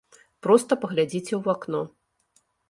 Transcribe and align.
Проста 0.45 0.77
паглядзіце 0.83 1.33
ў 1.35 1.41
вакно. 1.49 1.85